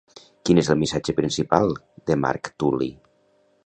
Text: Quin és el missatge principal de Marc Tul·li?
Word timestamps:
Quin 0.47 0.61
és 0.61 0.71
el 0.75 0.79
missatge 0.85 1.15
principal 1.21 1.71
de 2.11 2.21
Marc 2.25 2.53
Tul·li? 2.65 2.95